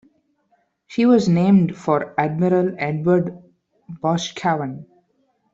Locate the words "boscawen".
3.87-4.87